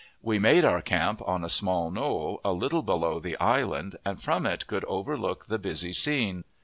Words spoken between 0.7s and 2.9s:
camp on a small knoll, a little